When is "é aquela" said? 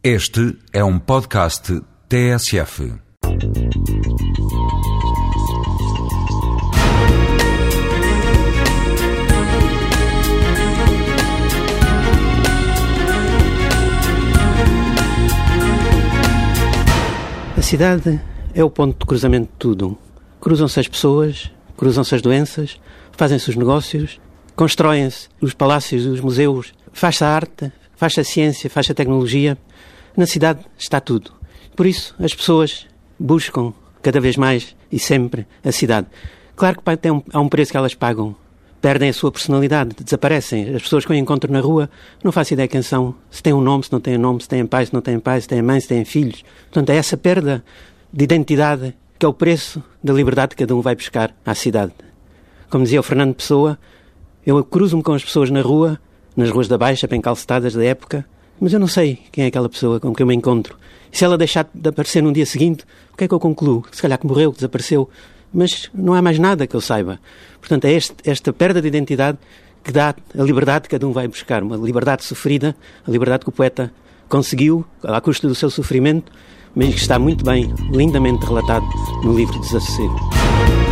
59.42-59.68